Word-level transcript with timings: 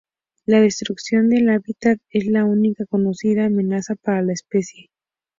La 0.47 0.59
destrucción 0.59 1.29
del 1.29 1.47
hábitat 1.49 1.99
es 2.09 2.25
la 2.25 2.43
única 2.43 2.87
conocida 2.87 3.45
amenaza 3.45 3.93
para 3.93 4.23
la 4.23 4.33
especie. 4.33 4.89